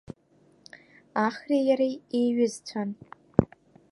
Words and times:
Ахреи 1.25 1.63
иареи 1.67 1.95
еиҩызцәан. 2.17 2.89